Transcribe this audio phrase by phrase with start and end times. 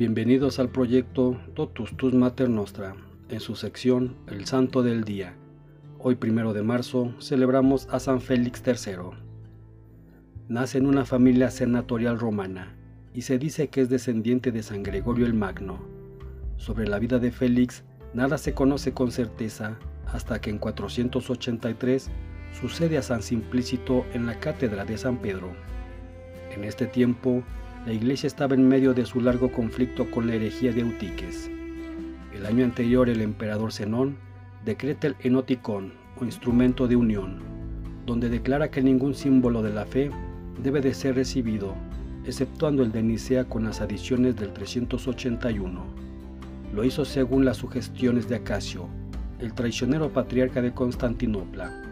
[0.00, 2.96] Bienvenidos al proyecto Totus Tus Mater Nostra,
[3.28, 5.34] en su sección El Santo del Día.
[5.98, 9.10] Hoy, primero de marzo, celebramos a San Félix III.
[10.48, 12.74] Nace en una familia senatorial romana
[13.12, 15.84] y se dice que es descendiente de San Gregorio el Magno.
[16.56, 22.10] Sobre la vida de Félix, nada se conoce con certeza hasta que en 483
[22.58, 25.50] sucede a San Simplícito en la cátedra de San Pedro.
[26.56, 27.44] En este tiempo,
[27.86, 31.50] la iglesia estaba en medio de su largo conflicto con la herejía de Eutiques.
[32.34, 34.18] El año anterior el emperador Zenón
[34.66, 37.38] decreta el enoticón o instrumento de unión,
[38.04, 40.10] donde declara que ningún símbolo de la fe
[40.62, 41.74] debe de ser recibido,
[42.26, 45.82] exceptuando el de Nicea con las adiciones del 381.
[46.74, 48.88] Lo hizo según las sugestiones de Acacio,
[49.38, 51.82] el traicionero patriarca de Constantinopla.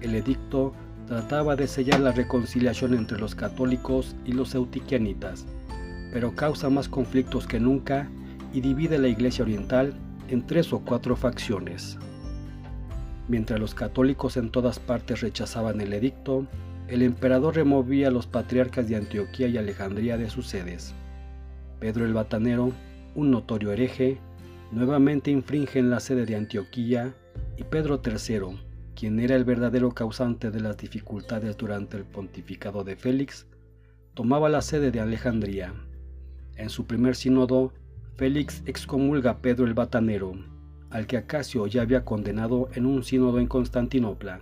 [0.00, 0.74] El edicto
[1.06, 5.46] trataba de sellar la reconciliación entre los católicos y los eutiquianitas,
[6.12, 8.08] pero causa más conflictos que nunca
[8.52, 9.94] y divide la Iglesia Oriental
[10.28, 11.98] en tres o cuatro facciones.
[13.28, 16.46] Mientras los católicos en todas partes rechazaban el edicto,
[16.88, 20.94] el emperador removía a los patriarcas de Antioquía y Alejandría de sus sedes.
[21.80, 22.72] Pedro el Batanero,
[23.14, 24.18] un notorio hereje,
[24.70, 27.14] nuevamente infringe en la sede de Antioquía
[27.56, 28.58] y Pedro III,
[29.04, 33.46] quien era el verdadero causante de las dificultades durante el pontificado de Félix,
[34.14, 35.74] tomaba la sede de Alejandría.
[36.56, 37.74] En su primer sínodo,
[38.16, 40.32] Félix excomulga a Pedro el Batanero,
[40.88, 44.40] al que Acacio ya había condenado en un sínodo en Constantinopla.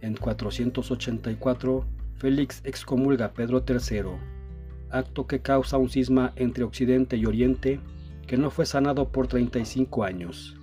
[0.00, 1.84] En 484,
[2.16, 4.16] Félix excomulga a Pedro III,
[4.88, 7.80] acto que causa un cisma entre Occidente y Oriente
[8.26, 10.56] que no fue sanado por 35 años.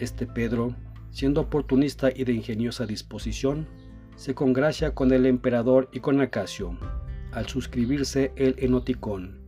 [0.00, 0.74] Este Pedro
[1.12, 3.68] siendo oportunista y de ingeniosa disposición,
[4.16, 6.76] se congracia con el emperador y con Acacio,
[7.32, 9.40] al suscribirse el enoticón,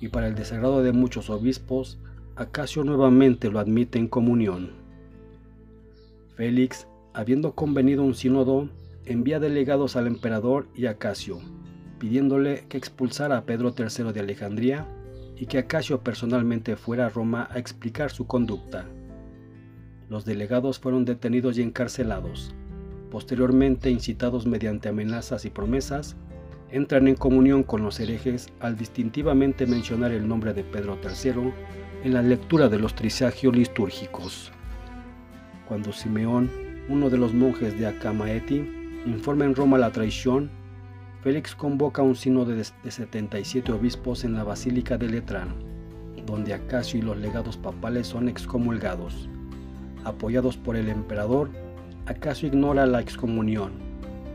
[0.00, 1.98] y para el desagrado de muchos obispos,
[2.36, 4.72] Acacio nuevamente lo admite en comunión.
[6.36, 8.68] Félix, habiendo convenido un sínodo,
[9.04, 11.38] envía delegados al emperador y a Acacio,
[11.98, 14.86] pidiéndole que expulsara a Pedro III de Alejandría
[15.36, 18.86] y que Acacio personalmente fuera a Roma a explicar su conducta.
[20.14, 22.54] Los delegados fueron detenidos y encarcelados.
[23.10, 26.14] Posteriormente, incitados mediante amenazas y promesas,
[26.70, 31.52] entran en comunión con los herejes al distintivamente mencionar el nombre de Pedro III
[32.04, 34.52] en la lectura de los trisagios litúrgicos.
[35.66, 36.48] Cuando Simeón,
[36.88, 38.64] uno de los monjes de Acamaeti,
[39.06, 40.48] informa en Roma la traición,
[41.24, 45.56] Félix convoca un sínodo de 77 obispos en la Basílica de Letrán,
[46.24, 49.28] donde Acacio y los legados papales son excomulgados
[50.04, 51.50] apoyados por el emperador,
[52.06, 53.72] acaso ignora la excomunión,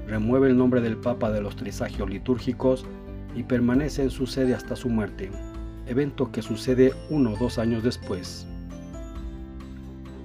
[0.07, 2.85] remueve el nombre del Papa de los trisagios litúrgicos
[3.35, 5.29] y permanece en su sede hasta su muerte,
[5.87, 8.47] evento que sucede uno o dos años después.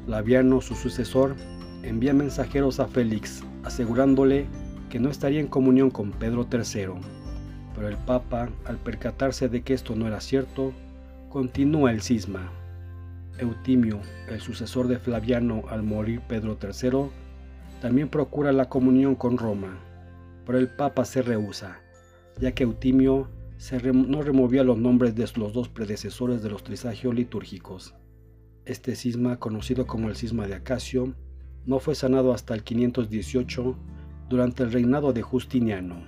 [0.07, 1.35] Laviano, su sucesor,
[1.83, 4.47] envía mensajeros a Félix asegurándole
[4.91, 7.01] que no estaría en comunión con Pedro III,
[7.75, 10.73] pero el Papa, al percatarse de que esto no era cierto,
[11.31, 12.51] continúa el cisma.
[13.39, 17.11] Eutimio, el sucesor de Flaviano al morir Pedro III,
[17.81, 19.79] también procura la comunión con Roma,
[20.47, 21.81] pero el Papa se rehúsa,
[22.41, 23.29] ya que Eutimio
[23.93, 27.95] no removía los nombres de los dos predecesores de los trisagios litúrgicos.
[28.65, 31.15] Este cisma, conocido como el cisma de Acacio,
[31.67, 33.77] no fue sanado hasta el 518
[34.29, 36.05] durante el reinado de Justiniano.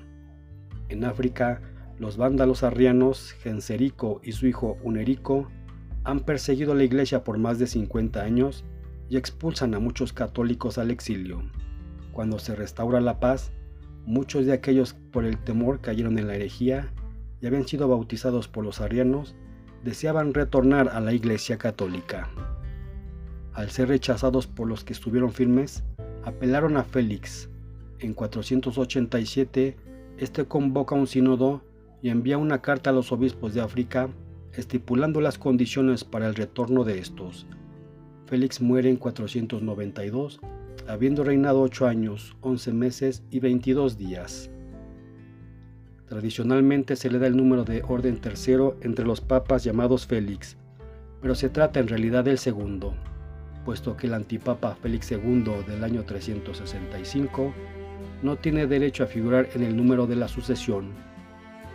[0.89, 1.61] En África,
[1.99, 5.49] los vándalos arrianos, Genserico y su hijo Unerico,
[6.07, 8.65] han perseguido a la iglesia por más de 50 años
[9.09, 11.43] y expulsan a muchos católicos al exilio.
[12.13, 13.51] Cuando se restaura la paz,
[14.05, 16.93] muchos de aquellos por el temor cayeron en la herejía
[17.41, 19.35] y habían sido bautizados por los arianos,
[19.83, 22.31] deseaban retornar a la iglesia católica.
[23.53, 25.83] Al ser rechazados por los que estuvieron firmes,
[26.25, 27.51] apelaron a Félix.
[27.99, 29.77] En 487,
[30.19, 31.63] este convoca un sínodo
[32.01, 34.09] y envía una carta a los obispos de África
[34.57, 37.47] estipulando las condiciones para el retorno de estos.
[38.27, 40.41] Félix muere en 492,
[40.89, 44.51] habiendo reinado 8 años, 11 meses y 22 días.
[46.09, 50.57] Tradicionalmente se le da el número de orden tercero entre los papas llamados Félix,
[51.21, 52.95] pero se trata en realidad del segundo,
[53.65, 57.53] puesto que el antipapa Félix II del año 365
[58.23, 60.91] no tiene derecho a figurar en el número de la sucesión,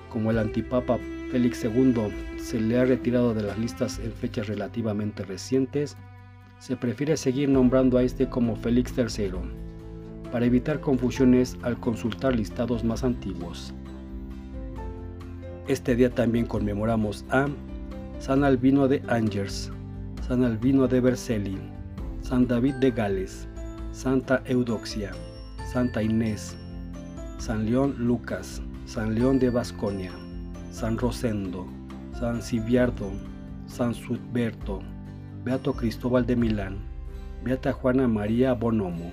[0.10, 0.98] como el antipapa
[1.32, 1.94] Félix II
[2.38, 5.96] se le ha retirado de las listas en fechas relativamente recientes,
[6.60, 9.32] se prefiere seguir nombrando a este como Félix III,
[10.30, 13.74] para evitar confusiones al consultar listados más antiguos.
[15.70, 17.48] Este día también conmemoramos a
[18.20, 19.72] San Albino de Angers,
[20.28, 21.58] San Albino de Vercelli,
[22.20, 23.48] San David de Gales,
[23.94, 25.12] Santa Eudoxia,
[25.72, 26.58] Santa Inés,
[27.38, 30.12] San León Lucas, San León de Vasconia,
[30.72, 31.68] San Rosendo,
[32.18, 33.12] San Sibiardo,
[33.68, 34.82] San Sudberto,
[35.44, 36.78] Beato Cristóbal de Milán,
[37.44, 39.12] Beata Juana María Bonomo.